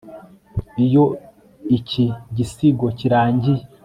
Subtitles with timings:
[0.85, 1.05] iyo
[1.77, 2.05] iki
[2.35, 3.63] gisigo kirangiye